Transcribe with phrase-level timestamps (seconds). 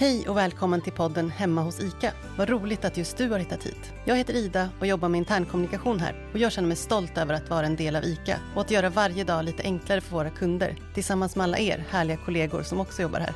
[0.00, 2.12] Hej och välkommen till podden Hemma hos ICA.
[2.38, 3.92] Vad roligt att just du har hittat hit.
[4.04, 7.50] Jag heter Ida och jobbar med internkommunikation här och jag känner mig stolt över att
[7.50, 10.76] vara en del av ICA och att göra varje dag lite enklare för våra kunder
[10.94, 13.34] tillsammans med alla er härliga kollegor som också jobbar här.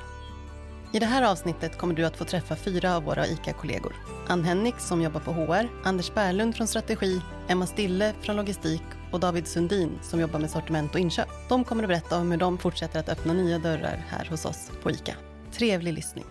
[0.93, 3.93] I det här avsnittet kommer du att få träffa fyra av våra ICA-kollegor.
[4.29, 9.21] Ann Henriks som jobbar på HR, Anders Berlund från strategi, Emma Stille från logistik och
[9.21, 11.29] David Sundin som jobbar med sortiment och inköp.
[11.49, 14.71] De kommer att berätta om hur de fortsätter att öppna nya dörrar här hos oss
[14.83, 15.15] på ICA.
[15.53, 16.25] Trevlig lyssning.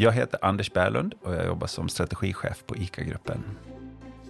[0.00, 3.44] Jag heter Anders Berlund och jag jobbar som strategichef på ICA-gruppen.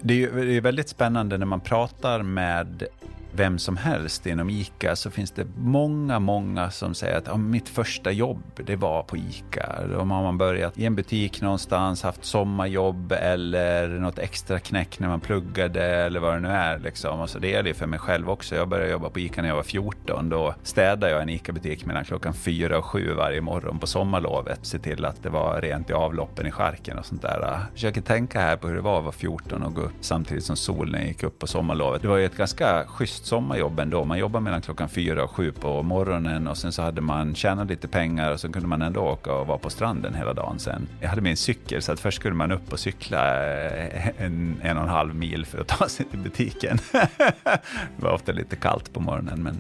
[0.01, 2.87] Det är väldigt spännande när man pratar med
[3.33, 7.69] vem som helst inom ICA så finns det många, många som säger att ja, mitt
[7.69, 9.75] första jobb, det var på ICA.
[9.91, 15.09] Då har man börjat i en butik någonstans, haft sommarjobb eller något extra knäck när
[15.09, 16.79] man pluggade eller vad det nu är.
[16.79, 17.21] Liksom.
[17.21, 18.55] Och så det är det för mig själv också.
[18.55, 20.29] Jag började jobba på ICA när jag var 14.
[20.29, 24.59] Då städade jag en ICA-butik mellan klockan 4 och 7 varje morgon på sommarlovet.
[24.63, 27.41] Se till att det var rent i avloppen i skärken och sånt där.
[27.41, 30.45] Jag försöker tänka här på hur det var att vara 14 och gå upp samtidigt
[30.45, 32.03] som solen gick upp på sommarlovet.
[32.03, 34.05] Det var ju ett ganska schysst sommarjobb ändå.
[34.05, 37.69] Man jobbade mellan klockan fyra och sju på morgonen och sen så hade man tjänat
[37.69, 40.89] lite pengar och så kunde man ändå åka och vara på stranden hela dagen sen.
[41.01, 44.77] Jag hade min cykel så att först skulle man upp och cykla eh, en, en
[44.77, 46.79] och en halv mil för att ta sig till butiken.
[46.93, 49.57] det var ofta lite kallt på morgonen men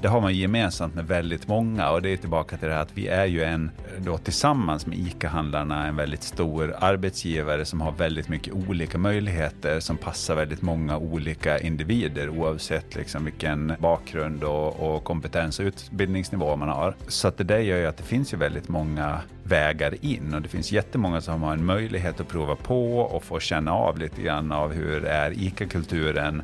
[0.00, 2.98] det har man gemensamt med väldigt många och det är tillbaka till det här att
[2.98, 8.28] vi är ju en, då tillsammans med ICA-handlarna, en väldigt stor arbetsgivare som har väldigt
[8.28, 15.04] mycket olika möjligheter som passar väldigt många olika individer oavsett liksom vilken bakgrund och, och
[15.04, 16.94] kompetens och utbildningsnivå man har.
[17.08, 20.42] Så att det där gör ju att det finns ju väldigt många vägar in och
[20.42, 24.22] det finns jättemånga som har en möjlighet att prova på och få känna av lite
[24.22, 26.42] grann av hur är ICA-kulturen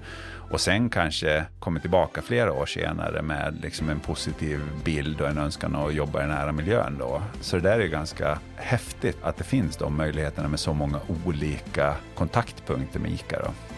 [0.50, 5.38] och sen kanske kommer tillbaka flera år senare med liksom en positiv bild och en
[5.38, 6.96] önskan att jobba i den här miljön.
[6.98, 7.22] Då.
[7.40, 11.94] Så det där är ganska häftigt att det finns de möjligheterna med så många olika
[12.14, 13.38] kontaktpunkter med ICA.
[13.38, 13.75] Då.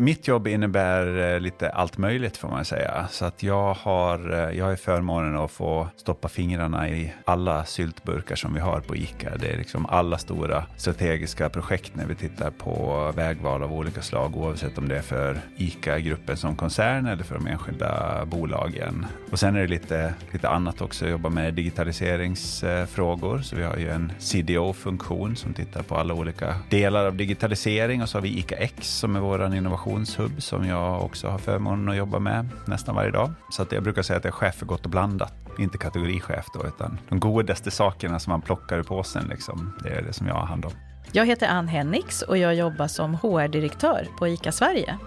[0.00, 3.08] Mitt jobb innebär eh, lite allt möjligt får man säga.
[3.10, 8.36] Så att jag har, eh, jag är förmånen att få stoppa fingrarna i alla syltburkar
[8.36, 9.36] som vi har på ICA.
[9.36, 14.36] Det är liksom alla stora strategiska projekt när vi tittar på vägval av olika slag,
[14.36, 19.06] oavsett om det är för ICA-gruppen som koncern eller för de enskilda bolagen.
[19.30, 21.04] Och sen är det lite, lite annat också.
[21.04, 26.54] Jag jobbar med digitaliseringsfrågor, så vi har ju en CDO-funktion som tittar på alla olika
[26.68, 30.66] delar av digitalisering och så har vi ICA X som är vår innovation innovationshubb som
[30.66, 33.32] jag också har förmånen att jobba med nästan varje dag.
[33.50, 35.32] Så att jag brukar säga att jag är chef för gott och blandat.
[35.58, 40.02] Inte kategorichef då, utan de godaste sakerna som man plockar ur påsen, liksom, det är
[40.02, 40.72] det som jag har hand om.
[41.12, 44.98] Jag heter Ann Hennix och jag jobbar som HR-direktör på ICA Sverige.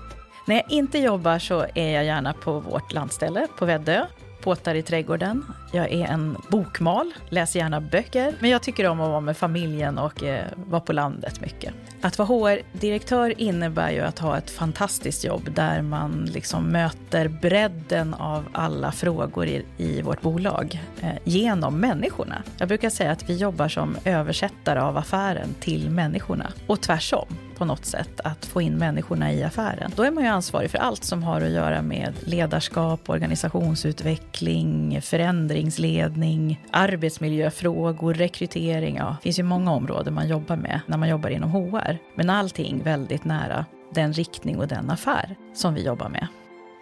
[0.48, 4.06] När jag inte jobbar så är jag gärna på vårt landställe på Väddö
[4.44, 5.46] påtar i trädgården.
[5.72, 9.98] Jag är en bokmal, läser gärna böcker, men jag tycker om att vara med familjen
[9.98, 11.74] och eh, vara på landet mycket.
[12.02, 18.14] Att vara HR-direktör innebär ju att ha ett fantastiskt jobb där man liksom möter bredden
[18.14, 22.44] av alla frågor i, i vårt bolag eh, genom människorna.
[22.58, 27.66] Jag brukar säga att vi jobbar som översättare av affären till människorna och tvärsom på
[27.66, 29.91] något sätt att få in människorna i affären.
[29.96, 36.62] Då är man ju ansvarig för allt som har att göra med ledarskap, organisationsutveckling, förändringsledning,
[36.72, 38.96] arbetsmiljöfrågor, rekrytering.
[38.96, 41.97] Ja, det finns ju många områden man jobbar med när man jobbar inom HR.
[42.16, 46.28] Men allting väldigt nära den riktning och den affär som vi jobbar med.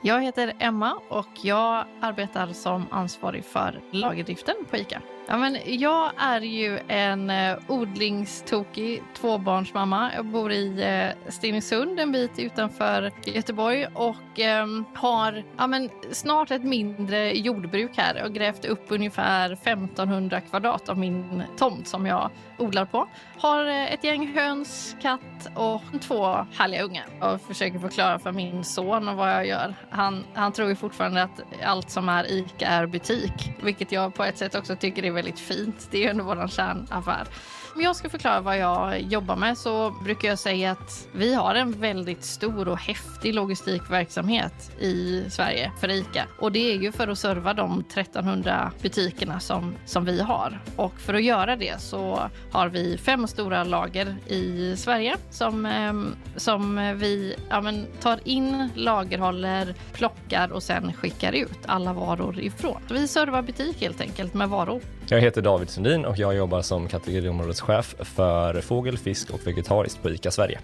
[0.03, 5.01] Jag heter Emma och jag arbetar som ansvarig för lagerdriften på ICA.
[5.27, 10.11] Ja, men jag är ju en eh, odlingstokig tvåbarnsmamma.
[10.15, 16.51] Jag bor i eh, Stenungsund, en bit utanför Göteborg och eh, har ja, men snart
[16.51, 22.29] ett mindre jordbruk här och grävt upp ungefär 1500 kvadrat av min tomt som jag
[22.57, 23.07] odlar på.
[23.37, 26.25] Har eh, ett gäng höns, katt och två
[26.57, 29.75] härliga ungar och försöker förklara för min son vad jag gör.
[29.89, 34.23] Han, han tror ju fortfarande att allt som är ICA är butik, vilket jag på
[34.23, 35.87] ett sätt också tycker är väldigt fint.
[35.91, 37.27] Det är ju ändå vår kärnaffär.
[37.75, 41.55] Om jag ska förklara vad jag jobbar med så brukar jag säga att vi har
[41.55, 46.25] en väldigt stor och häftig logistikverksamhet i Sverige för ICA.
[46.39, 50.59] Och det är ju för att serva de 1300 butikerna som, som vi har.
[50.75, 56.15] Och för att göra det så har vi fem stora lager i Sverige som, ehm,
[56.35, 62.81] som vi ja, men, tar in, lagerhåller, plockar och sen skickar ut alla varor ifrån.
[62.87, 64.81] Så vi servar butik helt enkelt med varor.
[65.11, 70.09] Jag heter David Sundin och jag jobbar som kategoriområdeschef för fågel, fisk och vegetariskt på
[70.09, 70.59] ICA Sverige.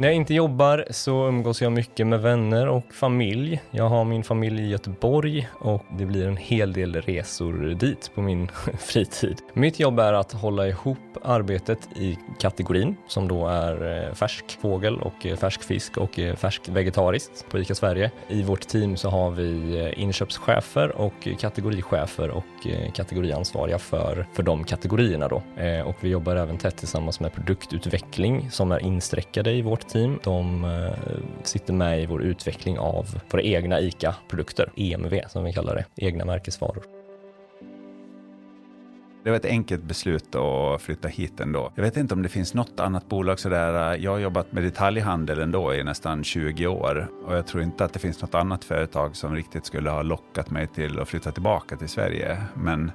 [0.00, 3.60] När jag inte jobbar så umgås jag mycket med vänner och familj.
[3.70, 8.22] Jag har min familj i Göteborg och det blir en hel del resor dit på
[8.22, 8.48] min
[8.78, 9.38] fritid.
[9.52, 15.00] Mitt jobb är att hålla ihop arbetet i kategorin som då är eh, färsk fågel
[15.00, 18.10] och eh, färsk fisk och eh, färsk vegetariskt på ICA Sverige.
[18.28, 22.44] I vårt team så har vi inköpschefer och kategorichefer och
[22.94, 25.42] kategoriansvariga för, för de kategorierna då.
[25.84, 30.18] Och vi jobbar även tätt tillsammans med produktutveckling som är insträckade i vårt team.
[30.24, 30.92] De eh,
[31.42, 36.24] sitter med i vår utveckling av våra egna ICA-produkter, EMV som vi kallar det, egna
[36.24, 36.82] märkesvaror.
[39.24, 41.72] Det var ett enkelt beslut att flytta hit ändå.
[41.74, 43.96] Jag vet inte om det finns något annat bolag sådär.
[43.96, 47.92] Jag har jobbat med detaljhandel ändå i nästan 20 år och jag tror inte att
[47.92, 51.76] det finns något annat företag som riktigt skulle ha lockat mig till att flytta tillbaka
[51.76, 52.38] till Sverige.
[52.54, 52.90] Men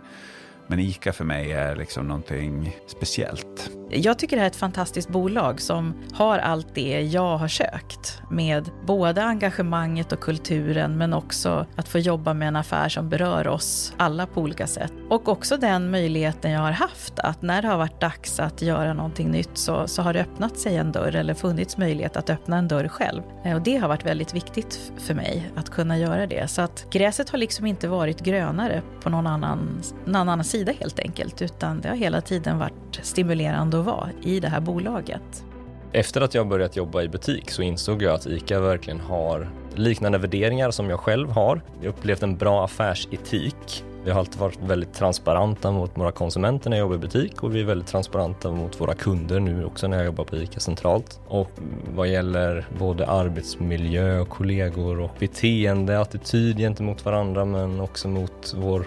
[0.67, 3.71] men ICA för mig är liksom någonting speciellt.
[3.95, 8.21] Jag tycker det här är ett fantastiskt bolag som har allt det jag har sökt.
[8.31, 13.47] Med både engagemanget och kulturen men också att få jobba med en affär som berör
[13.47, 14.93] oss alla på olika sätt.
[15.09, 18.93] Och också den möjligheten jag har haft att när det har varit dags att göra
[18.93, 22.57] någonting nytt så, så har det öppnat sig en dörr eller funnits möjlighet att öppna
[22.57, 23.21] en dörr själv.
[23.43, 26.49] Eh, och det har varit väldigt viktigt för mig att kunna göra det.
[26.49, 30.99] Så att gräset har liksom inte varit grönare på någon annan, någon annan sida helt
[30.99, 35.45] enkelt, utan det har hela tiden varit stimulerande att vara i det här bolaget.
[35.91, 40.17] Efter att jag börjat jobba i butik så insåg jag att ICA verkligen har liknande
[40.17, 41.61] värderingar som jag själv har.
[41.81, 46.77] Jag upplevt en bra affärsetik vi har alltid varit väldigt transparenta mot våra konsumenter när
[46.77, 49.97] jag jobbar i butik och vi är väldigt transparenta mot våra kunder nu också när
[49.97, 51.19] jag jobbar på ICA centralt.
[51.27, 51.49] Och
[51.95, 58.85] vad gäller både arbetsmiljö och kollegor och beteende, attityd gentemot varandra men också mot vår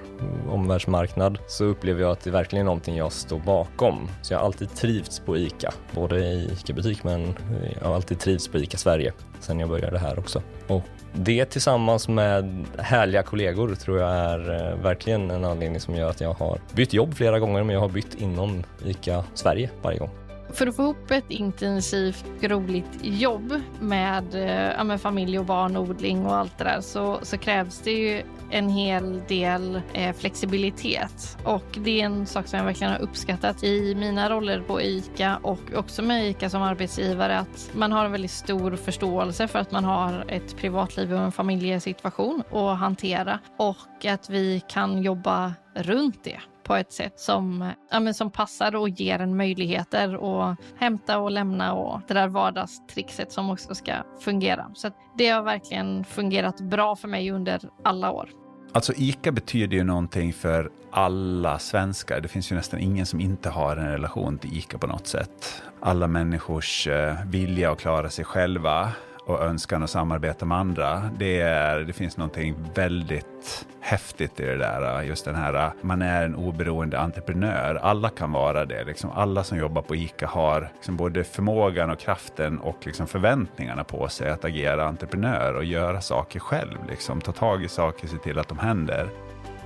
[0.50, 4.08] omvärldsmarknad så upplever jag att det är verkligen är någonting jag står bakom.
[4.22, 7.34] Så jag har alltid trivts på ICA, både i ICA-butik men
[7.80, 10.42] jag har alltid trivts på ICA Sverige sen jag började här också.
[10.66, 10.82] Och
[11.18, 16.10] det tillsammans med härliga kollegor tror jag är eh, verkligen verkligen en anledning som gör
[16.10, 19.98] att jag har bytt jobb flera gånger men jag har bytt inom ICA Sverige varje
[19.98, 20.25] gång.
[20.56, 26.26] För att få ihop ett intensivt, roligt jobb med, eh, ja, med familj och barnodling
[26.26, 31.38] och allt det där så, så krävs det ju en hel del eh, flexibilitet.
[31.44, 35.38] Och det är en sak som jag verkligen har uppskattat i mina roller på ICA
[35.42, 39.72] och också med ICA som arbetsgivare att man har en väldigt stor förståelse för att
[39.72, 46.24] man har ett privatliv och en familjesituation att hantera och att vi kan jobba runt
[46.24, 50.14] det på ett sätt som, ja, men som passar och ger en möjligheter
[50.50, 54.70] att hämta och lämna och det där vardagstrixet som också ska fungera.
[54.74, 58.28] Så det har verkligen fungerat bra för mig under alla år.
[58.72, 62.20] Alltså ICA betyder ju någonting för alla svenskar.
[62.20, 65.62] Det finns ju nästan ingen som inte har en relation till ICA på något sätt.
[65.80, 68.92] Alla människors eh, vilja att klara sig själva
[69.26, 71.10] och önskan att samarbeta med andra.
[71.18, 75.02] Det, är, det finns någonting väldigt häftigt i det där.
[75.02, 77.74] Just den här, man är en oberoende entreprenör.
[77.82, 78.84] Alla kan vara det.
[78.84, 83.84] Liksom alla som jobbar på ICA har liksom både förmågan och kraften och liksom förväntningarna
[83.84, 86.78] på sig att agera entreprenör och göra saker själv.
[86.88, 89.08] Liksom, ta tag i saker, se till att de händer.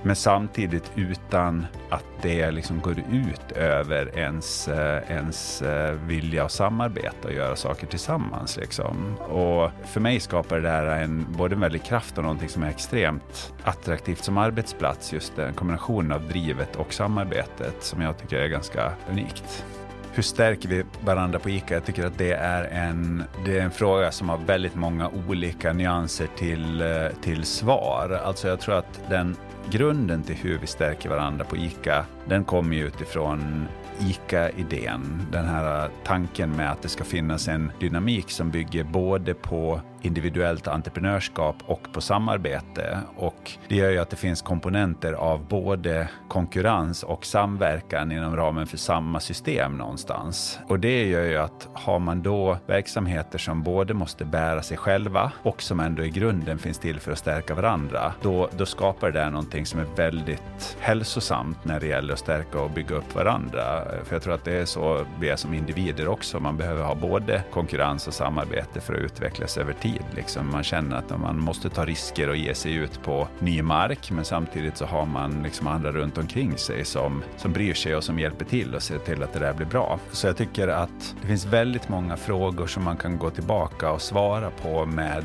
[0.03, 6.51] Men samtidigt utan att det liksom går ut över ens, eh, ens eh, vilja att
[6.51, 8.57] samarbeta och göra saker tillsammans.
[8.57, 9.17] Liksom.
[9.17, 12.69] Och för mig skapar det här en, både en väldig kraft och någonting som är
[12.69, 15.13] extremt attraktivt som arbetsplats.
[15.13, 19.65] Just den kombinationen av drivet och samarbetet som jag tycker är ganska unikt.
[20.13, 21.73] Hur stärker vi varandra på ICA?
[21.73, 25.73] Jag tycker att det är en, det är en fråga som har väldigt många olika
[25.73, 26.87] nyanser till, eh,
[27.21, 28.21] till svar.
[28.25, 29.35] Alltså jag tror att den
[29.69, 33.67] grunden till hur vi stärker varandra på ICA, den kommer ju utifrån
[33.99, 35.27] ICA-idén.
[35.31, 40.67] Den här tanken med att det ska finnas en dynamik som bygger både på individuellt
[40.67, 42.99] entreprenörskap och på samarbete.
[43.15, 48.67] Och det gör ju att det finns komponenter av både konkurrens och samverkan inom ramen
[48.67, 50.59] för samma system någonstans.
[50.67, 55.31] Och det gör ju att har man då verksamheter som både måste bära sig själva
[55.43, 59.19] och som ändå i grunden finns till för att stärka varandra, då, då skapar det
[59.19, 63.83] där någonting som är väldigt hälsosamt när det gäller att stärka och bygga upp varandra.
[64.03, 66.39] För jag tror att det är så vi är som individer också.
[66.39, 70.15] Man behöver ha både konkurrens och samarbete för att utvecklas över tid tid.
[70.15, 70.51] Liksom.
[70.51, 74.25] Man känner att man måste ta risker och ge sig ut på ny mark, men
[74.25, 78.19] samtidigt så har man liksom andra runt omkring sig som, som bryr sig och som
[78.19, 79.99] hjälper till och ser till att det där blir bra.
[80.11, 84.01] Så jag tycker att det finns väldigt många frågor som man kan gå tillbaka och
[84.01, 85.23] svara på med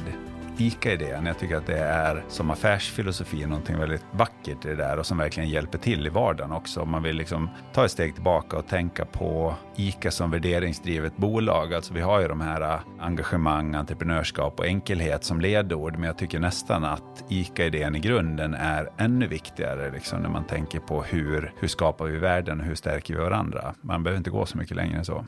[0.58, 1.26] ICA-idén.
[1.26, 5.18] Jag tycker att det är som affärsfilosofi någonting väldigt vackert i det där och som
[5.18, 6.80] verkligen hjälper till i vardagen också.
[6.80, 11.74] Om man vill liksom ta ett steg tillbaka och tänka på ICA som värderingsdrivet bolag.
[11.74, 16.18] Alltså vi har ju de här äh, engagemang, entreprenörskap och enkelhet som ledord, men jag
[16.18, 21.52] tycker nästan att ICA-idén i grunden är ännu viktigare liksom, när man tänker på hur,
[21.60, 23.74] hur skapar vi världen och hur stärker vi varandra.
[23.80, 25.24] Man behöver inte gå så mycket längre än så.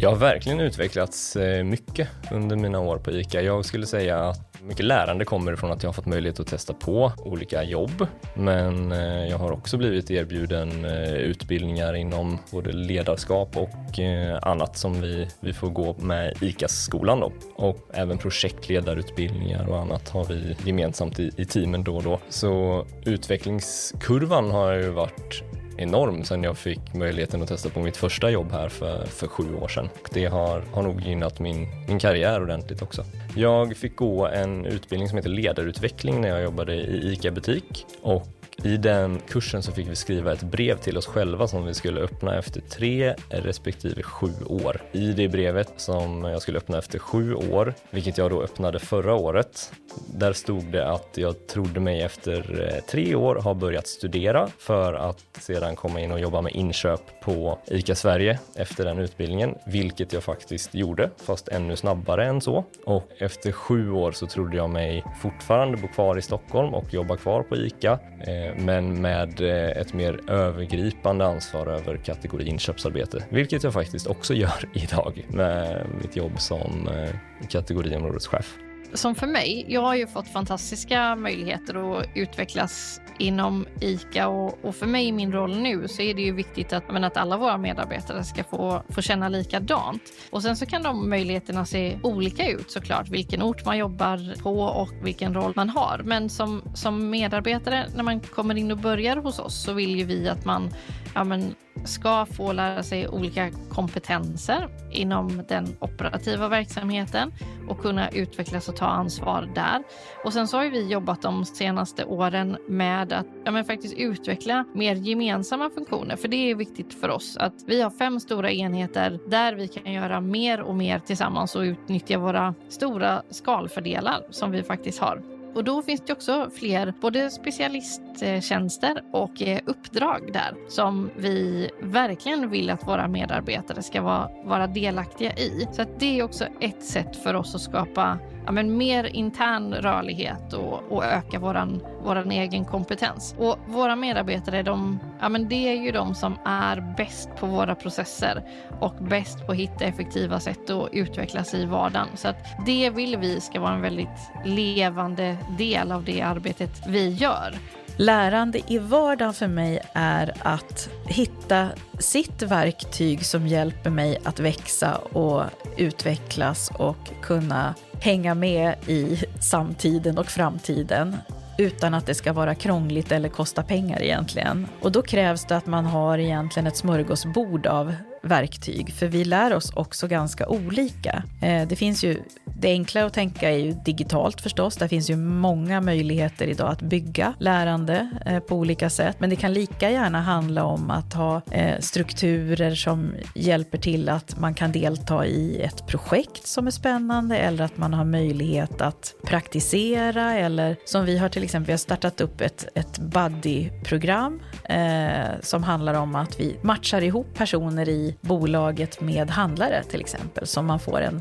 [0.00, 3.42] Jag har verkligen utvecklats eh, mycket under mina år på ICA.
[3.42, 6.74] Jag skulle säga att mycket lärande kommer från att jag har fått möjlighet att testa
[6.74, 8.06] på olika jobb.
[8.34, 13.98] Men eh, jag har också blivit erbjuden eh, utbildningar inom både ledarskap och
[14.42, 17.32] annat som vi, vi får gå med ICA-skolan då.
[17.54, 22.18] Och även projektledarutbildningar och annat har vi gemensamt i, i teamen då och då.
[22.28, 25.42] Så utvecklingskurvan har ju varit
[25.78, 29.54] enorm sen jag fick möjligheten att testa på mitt första jobb här för, för sju
[29.54, 29.88] år sedan.
[30.10, 33.04] Det har, har nog gynnat min, min karriär ordentligt också.
[33.36, 38.76] Jag fick gå en utbildning som heter ledarutveckling när jag jobbade i ICA-butik och i
[38.76, 42.38] den kursen så fick vi skriva ett brev till oss själva som vi skulle öppna
[42.38, 44.82] efter tre respektive sju år.
[44.92, 49.14] I det brevet som jag skulle öppna efter sju år, vilket jag då öppnade förra
[49.14, 49.72] året,
[50.14, 54.94] där stod det att jag trodde mig efter eh, tre år ha börjat studera för
[54.94, 60.12] att sedan komma in och jobba med inköp på ICA Sverige efter den utbildningen, vilket
[60.12, 62.64] jag faktiskt gjorde, fast ännu snabbare än så.
[62.84, 67.16] Och efter sju år så trodde jag mig fortfarande bo kvar i Stockholm och jobba
[67.16, 73.24] kvar på ICA eh, Eh, men med eh, ett mer övergripande ansvar över kategori inköpsarbete,
[73.28, 77.14] vilket jag faktiskt också gör idag med mitt jobb som eh,
[77.48, 78.58] kategoriområdeschef
[78.94, 84.76] som för mig, jag har ju fått fantastiska möjligheter att utvecklas inom ICA och, och
[84.76, 87.36] för mig i min roll nu så är det ju viktigt att, men, att alla
[87.36, 90.02] våra medarbetare ska få, få känna likadant.
[90.30, 94.60] Och sen så kan de möjligheterna se olika ut såklart, vilken ort man jobbar på
[94.60, 96.00] och vilken roll man har.
[96.04, 100.04] Men som, som medarbetare när man kommer in och börjar hos oss så vill ju
[100.04, 100.70] vi att man
[101.18, 107.32] ja, men, ska få lära sig olika kompetenser inom den operativa verksamheten
[107.68, 109.82] och kunna utvecklas och ta ansvar där.
[110.24, 114.64] Och sen så har vi jobbat de senaste åren med att ja, men faktiskt utveckla
[114.74, 116.16] mer gemensamma funktioner.
[116.16, 119.92] För det är viktigt för oss att vi har fem stora enheter där vi kan
[119.92, 125.37] göra mer och mer tillsammans och utnyttja våra stora skalfördelar som vi faktiskt har.
[125.54, 132.50] Och då finns det också fler både specialisttjänster och eh, uppdrag där som vi verkligen
[132.50, 135.68] vill att våra medarbetare ska vara, vara delaktiga i.
[135.72, 139.74] Så att det är också ett sätt för oss att skapa ja, men mer intern
[139.74, 143.34] rörlighet och, och öka våran, våran egen kompetens.
[143.38, 147.74] Och våra medarbetare, de, ja, men det är ju de som är bäst på våra
[147.74, 148.42] processer
[148.80, 152.08] och bäst på att hitta effektiva sätt att utvecklas i vardagen.
[152.14, 152.36] Så att
[152.66, 157.54] det vill vi ska vara en väldigt levande del av det arbetet vi gör.
[157.96, 164.96] Lärande i vardagen för mig är att hitta sitt verktyg som hjälper mig att växa
[164.96, 165.44] och
[165.76, 171.16] utvecklas och kunna hänga med i samtiden och framtiden
[171.58, 174.66] utan att det ska vara krångligt eller kosta pengar egentligen.
[174.82, 179.54] Och då krävs det att man har egentligen ett smörgåsbord av verktyg, för vi lär
[179.54, 181.22] oss också ganska olika.
[181.42, 184.76] Eh, det finns ju, det enkla att tänka är ju digitalt förstås.
[184.76, 189.16] Där finns ju många möjligheter idag att bygga lärande eh, på olika sätt.
[189.20, 194.40] Men det kan lika gärna handla om att ha eh, strukturer som hjälper till att
[194.40, 199.14] man kan delta i ett projekt som är spännande eller att man har möjlighet att
[199.24, 205.40] praktisera eller som vi har till exempel, vi har startat upp ett, ett buddy-program eh,
[205.40, 210.66] som handlar om att vi matchar ihop personer i bolaget med handlare till exempel, som
[210.66, 211.20] man får en,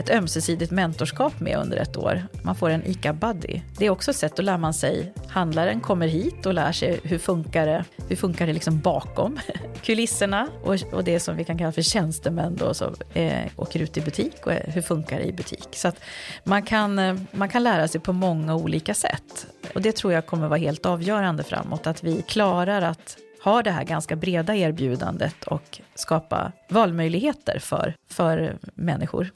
[0.00, 2.22] ett ömsesidigt mentorskap med under ett år.
[2.42, 3.60] Man får en ICA-buddy.
[3.78, 7.00] Det är också ett sätt, att lära man sig, handlaren kommer hit och lär sig
[7.02, 9.38] hur funkar det, hur funkar det liksom bakom
[9.82, 13.96] kulisserna och, och det som vi kan kalla för tjänstemän då, som eh, åker ut
[13.96, 15.68] i butik och hur funkar det i butik.
[15.72, 16.00] Så att
[16.44, 19.46] man kan, eh, man kan lära sig på många olika sätt.
[19.74, 23.16] Och det tror jag kommer vara helt avgörande framåt, att vi klarar att
[23.46, 29.30] har det här ganska breda erbjudandet och skapa valmöjligheter för, för människor.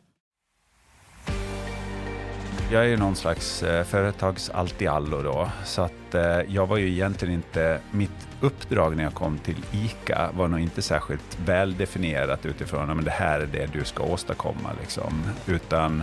[2.72, 6.66] Jag är ju någon slags eh, företags allt i allo då, så att eh, jag
[6.66, 11.38] var ju egentligen inte, mitt uppdrag när jag kom till ICA var nog inte särskilt
[11.44, 15.22] väldefinierat utifrån att det här är det du ska åstadkomma, liksom.
[15.46, 16.02] utan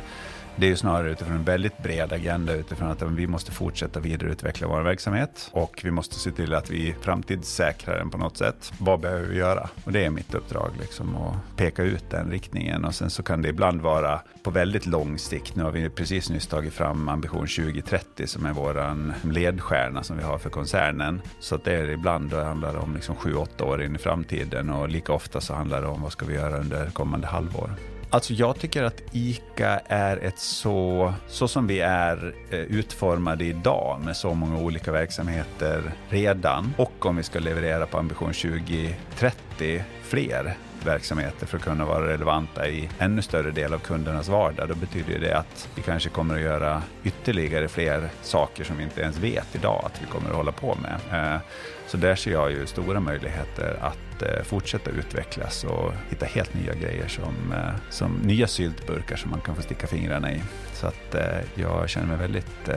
[0.59, 4.67] det är ju snarare utifrån en väldigt bred agenda utifrån att vi måste fortsätta vidareutveckla
[4.67, 8.73] vår verksamhet och vi måste se till att vi framtidssäkrar den på något sätt.
[8.79, 9.69] Vad behöver vi göra?
[9.83, 12.85] Och det är mitt uppdrag, liksom, att peka ut den riktningen.
[12.85, 15.55] Och sen så kan det ibland vara på väldigt lång sikt.
[15.55, 20.23] Nu har vi precis nyss tagit fram Ambition 2030 som är våran ledstjärna som vi
[20.23, 21.21] har för koncernen.
[21.39, 24.69] Så att det är ibland då handlar det om liksom 7-8 år in i framtiden
[24.69, 27.71] och lika ofta så handlar det om vad ska vi göra under kommande halvår.
[28.09, 34.01] Alltså jag tycker att ICA är ett så, så som vi är eh, utformade idag
[34.05, 36.73] med så många olika verksamheter redan.
[36.77, 42.67] Och om vi ska leverera på ambition 2030 fler verksamheter för att kunna vara relevanta
[42.67, 44.69] i ännu större del av kundernas vardag.
[44.69, 49.01] Då betyder det att vi kanske kommer att göra ytterligare fler saker som vi inte
[49.01, 50.99] ens vet idag att vi kommer att hålla på med.
[51.11, 51.41] Eh,
[51.87, 56.73] så där ser jag ju stora möjligheter att eh, fortsätta utvecklas och hitta helt nya
[56.73, 60.41] grejer som, eh, som nya syltburkar som man kan få sticka fingrarna i.
[60.73, 61.15] Så att
[61.55, 62.69] jag känner mig väldigt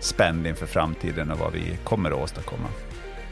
[0.00, 2.68] spänd inför framtiden och vad vi kommer att åstadkomma.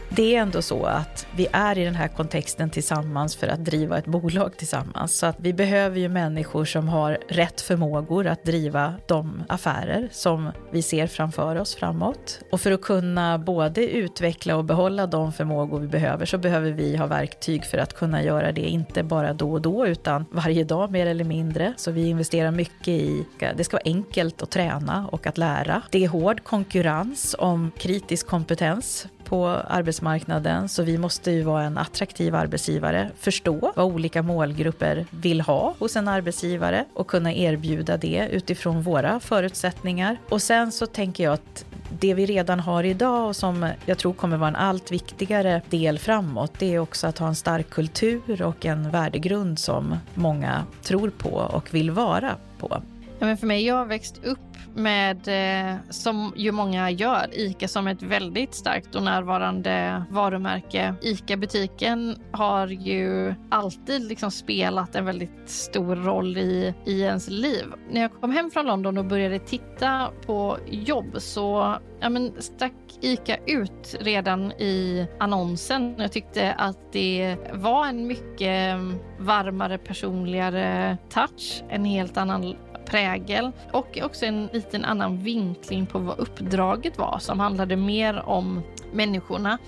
[0.09, 3.99] Det är ändå så att vi är i den här kontexten tillsammans för att driva
[3.99, 5.19] ett bolag tillsammans.
[5.19, 10.51] Så att vi behöver ju människor som har rätt förmågor att driva de affärer som
[10.71, 12.41] vi ser framför oss framåt.
[12.51, 16.97] Och för att kunna både utveckla och behålla de förmågor vi behöver så behöver vi
[16.97, 20.91] ha verktyg för att kunna göra det, inte bara då och då utan varje dag
[20.91, 21.75] mer eller mindre.
[21.77, 23.25] Så vi investerar mycket i,
[23.57, 25.83] det ska vara enkelt att träna och att lära.
[25.91, 31.79] Det är hård konkurrens om kritisk kompetens på arbetsmarknaden så vi måste ju vara en
[31.79, 38.29] attraktiv arbetsgivare, förstå vad olika målgrupper vill ha hos en arbetsgivare och kunna erbjuda det
[38.33, 40.17] utifrån våra förutsättningar.
[40.29, 41.65] Och sen så tänker jag att
[42.01, 45.99] det vi redan har idag och som jag tror kommer vara en allt viktigare del
[45.99, 51.11] framåt, det är också att ha en stark kultur och en värdegrund som många tror
[51.11, 52.83] på och vill vara på.
[53.25, 54.39] Ja, men för mig, jag har växt upp
[54.75, 60.95] med, eh, som ju många gör, ICA som ett väldigt starkt och närvarande varumärke.
[61.03, 67.65] ICA-butiken har ju alltid liksom spelat en väldigt stor roll i, i ens liv.
[67.91, 72.73] När jag kom hem från London och började titta på jobb så ja, men stack
[73.01, 75.95] ICA ut redan i annonsen.
[75.99, 78.79] Jag tyckte att det var en mycket
[79.19, 81.63] varmare, personligare touch.
[81.69, 87.41] En helt annan prägel och också en liten annan vinkling på vad uppdraget var som
[87.41, 89.59] handlade mer om människorna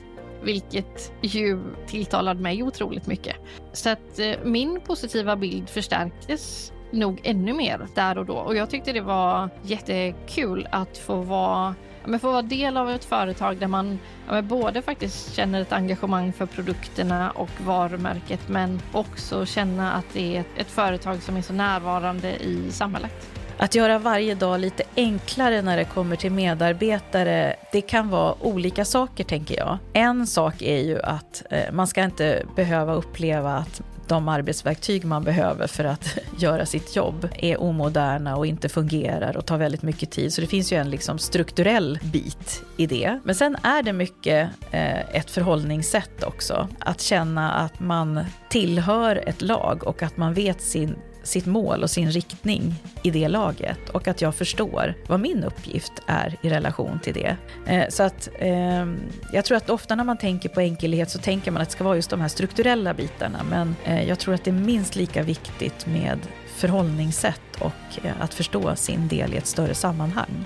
[0.43, 3.37] vilket ju tilltalade mig otroligt mycket.
[3.73, 8.71] Så att eh, min positiva bild förstärktes nog ännu mer där och då och jag
[8.71, 11.75] tyckte det var jättekul att få vara
[12.07, 16.33] men få vara del av ett företag där man ja, både faktiskt känner ett engagemang
[16.33, 21.43] för produkterna och varumärket men också känna att det är ett, ett företag som är
[21.43, 23.37] så närvarande i samhället.
[23.59, 28.85] Att göra varje dag lite enklare när det kommer till medarbetare, det kan vara olika
[28.85, 29.79] saker tänker jag.
[29.93, 35.25] En sak är ju att eh, man ska inte behöva uppleva att de arbetsverktyg man
[35.25, 40.11] behöver för att göra sitt jobb är omoderna och inte fungerar och tar väldigt mycket
[40.11, 40.33] tid.
[40.33, 43.21] Så det finns ju en liksom strukturell bit i det.
[43.25, 46.69] Men sen är det mycket eh, ett förhållningssätt också.
[46.79, 51.91] Att känna att man tillhör ett lag och att man vet sin sitt mål och
[51.91, 57.01] sin riktning i det laget och att jag förstår vad min uppgift är i relation
[57.03, 57.37] till det.
[57.67, 58.99] Eh, så att ehm,
[59.33, 61.85] jag tror att ofta när man tänker på enkelhet så tänker man att det ska
[61.85, 65.23] vara just de här strukturella bitarna men eh, jag tror att det är minst lika
[65.23, 66.19] viktigt med
[66.57, 70.45] förhållningssätt och eh, att förstå sin del i ett större sammanhang.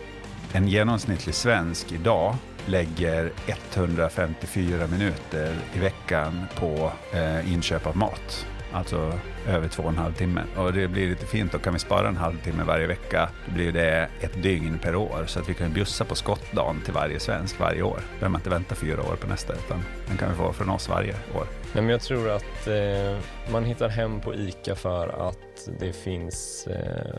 [0.52, 8.46] En genomsnittlig svensk idag lägger 154 minuter i veckan på eh, inköp av mat.
[8.72, 10.42] Alltså över två och en halv timme.
[10.56, 13.28] Och det blir lite fint, då kan vi spara en halvtimme varje vecka.
[13.46, 16.94] Då blir det ett dygn per år, så att vi kan bjussa på skottdagen till
[16.94, 17.96] varje svensk varje år.
[17.96, 20.70] Då behöver man inte vänta fyra år på nästa, utan den kan vi få från
[20.70, 21.46] oss varje år.
[21.74, 23.18] Nej, men jag tror att eh,
[23.52, 27.16] man hittar hem på ICA för att det finns, eh,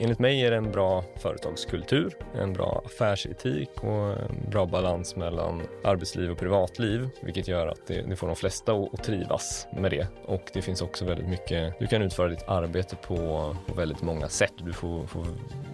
[0.00, 5.62] enligt mig är det en bra företagskultur, en bra affärsetik och en bra balans mellan
[5.84, 9.90] arbetsliv och privatliv, vilket gör att det, det får de flesta att, att trivas med
[9.90, 10.06] det.
[10.24, 13.16] Och det finns också väldigt mycket, du kan utföra ditt arbete på,
[13.66, 14.54] på väldigt många sätt.
[14.56, 15.26] Du får, får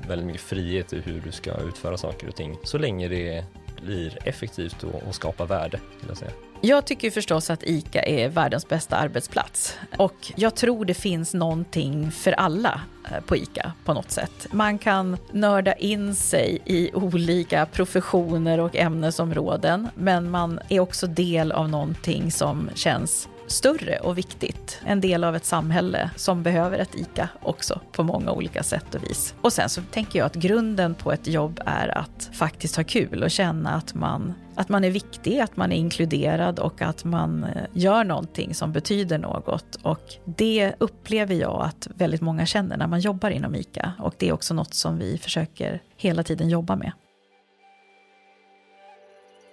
[0.09, 3.45] väldigt mycket frihet i hur du ska utföra saker och ting, så länge det
[3.83, 6.31] blir effektivt och, och skapar värde, vill jag säga.
[6.61, 9.77] Jag tycker förstås att ICA är världens bästa arbetsplats.
[9.97, 14.47] Och jag tror det finns någonting för alla eh, på ICA på något sätt.
[14.51, 21.53] Man kan nörda in sig i olika professioner och ämnesområden, men man är också del
[21.53, 24.81] av någonting som känns större och viktigt.
[24.85, 29.03] En del av ett samhälle som behöver ett ICA också på många olika sätt och
[29.03, 29.35] vis.
[29.41, 33.23] Och sen så tänker jag att grunden på ett jobb är att faktiskt ha kul
[33.23, 37.45] och känna att man, att man är viktig, att man är inkluderad och att man
[37.45, 39.77] eh, gör någonting som betyder något.
[39.83, 43.93] Och det upplever jag att väldigt många känner när man jobbar inom ICA.
[43.99, 46.93] Och det är också något som vi försöker hela tiden jobba med.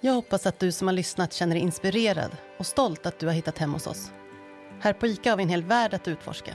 [0.06, 3.34] Jag hoppas att du som har lyssnat känner dig inspirerad och stolt att du har
[3.34, 4.12] hittat hem hos oss.
[4.80, 6.54] Här på ICA har vi en hel värld att utforska.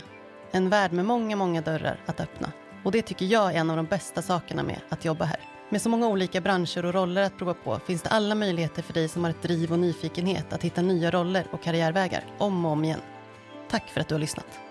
[0.51, 2.53] En värld med många, många dörrar att öppna.
[2.85, 5.41] Och det tycker jag är en av de bästa sakerna med att jobba här.
[5.71, 8.93] Med så många olika branscher och roller att prova på finns det alla möjligheter för
[8.93, 12.73] dig som har ett driv och nyfikenhet att hitta nya roller och karriärvägar om och
[12.73, 13.01] om igen.
[13.71, 14.70] Tack för att du har lyssnat.